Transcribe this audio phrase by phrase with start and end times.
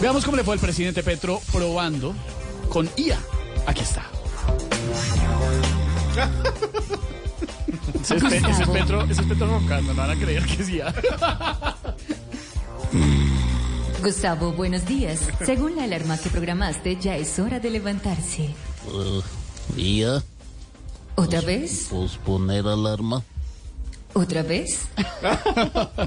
[0.00, 2.14] Veamos cómo le fue al presidente Petro probando
[2.68, 3.18] con IA.
[3.66, 4.04] Aquí está.
[8.00, 10.62] Ese es, Pe- ese es Petro, ese es Petro roncando, no van a creer que
[10.62, 10.94] es IA.
[14.02, 15.20] Gustavo, buenos días.
[15.44, 18.50] Según la alarma que programaste, ya es hora de levantarse.
[18.92, 19.20] Uh,
[19.76, 20.22] ¿Ya?
[21.16, 21.88] ¿Otra vez?
[21.90, 23.22] ¿Posponer alarma?
[24.14, 24.86] ¿Otra vez?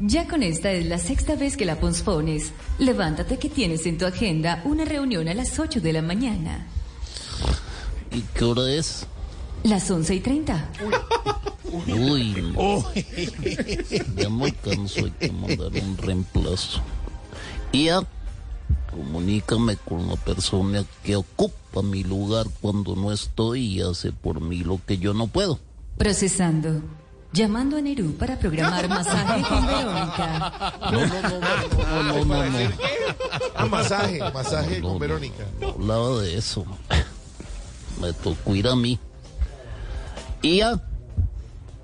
[0.00, 2.52] Ya con esta es la sexta vez que la pospones.
[2.78, 6.66] Levántate que tienes en tu agenda una reunión a las 8 de la mañana.
[8.12, 9.06] ¿Y qué hora es?
[9.64, 10.70] Las 11 y 30.
[11.88, 12.84] Uy, no.
[14.16, 16.80] ya no alcanzo, hay que mandar un reemplazo.
[17.72, 18.00] Y ya,
[18.90, 24.58] comunícame con la persona que ocupa mi lugar cuando no estoy y hace por mí
[24.58, 25.58] lo que yo no puedo.
[25.98, 26.82] Procesando.
[27.36, 30.70] Llamando a Nerú para programar masaje con Verónica.
[30.80, 32.70] No, no, no, no, no, no, no, no.
[33.54, 35.44] Ah, masaje, masaje No, con no, Verónica.
[35.60, 36.64] no hablaba de eso.
[38.00, 38.98] Me tocó ir a mí.
[40.40, 40.82] Y ya,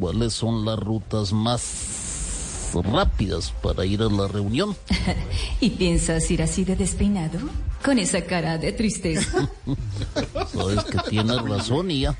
[0.00, 4.74] ¿cuáles son las rutas más rápidas para ir a la reunión?
[5.60, 7.38] ¿Y piensas ir así de despeinado?
[7.84, 9.50] Con esa cara de tristeza.
[10.54, 12.16] Sabes que tienes razón ya.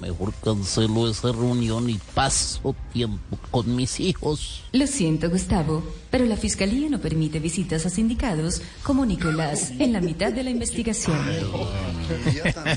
[0.00, 4.62] Mejor cancelo esa reunión y paso tiempo con mis hijos.
[4.72, 10.00] Lo siento, Gustavo, pero la fiscalía no permite visitas a sindicados como Nicolás en la
[10.00, 11.18] mitad de la investigación.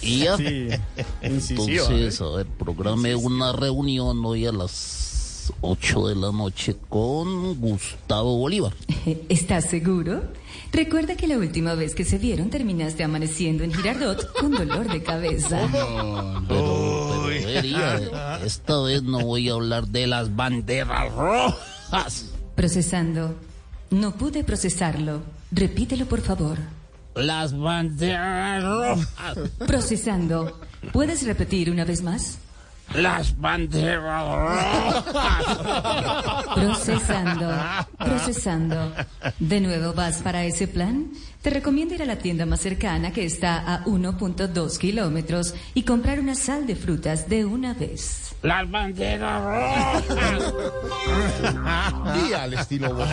[0.01, 0.37] Y ya.
[1.21, 8.37] Entonces, a ver, programé una reunión hoy a las 8 de la noche con Gustavo
[8.37, 8.73] Bolívar.
[9.29, 10.23] ¿Estás seguro?
[10.71, 15.03] Recuerda que la última vez que se vieron terminaste amaneciendo en Girardot con dolor de
[15.03, 15.59] cabeza.
[16.47, 16.80] Pero
[17.53, 22.25] vería, esta vez no voy a hablar de las banderas rojas.
[22.55, 23.35] Procesando.
[23.89, 25.21] No pude procesarlo.
[25.51, 26.57] Repítelo, por favor.
[27.15, 29.37] Las banderas rojas.
[29.67, 30.59] Procesando.
[30.93, 32.37] ¿Puedes repetir una vez más?
[32.93, 35.05] Las banderas rojas.
[36.55, 37.49] Procesando,
[37.97, 38.93] procesando.
[39.39, 41.11] ¿De nuevo vas para ese plan?
[41.41, 46.19] Te recomiendo ir a la tienda más cercana que está a 1.2 kilómetros y comprar
[46.19, 48.35] una sal de frutas de una vez.
[48.43, 50.03] Las banderas rojas.
[52.29, 53.07] Y al estilo Bob.